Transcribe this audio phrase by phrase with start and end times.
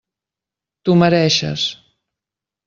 [0.89, 1.67] T'ho mereixes.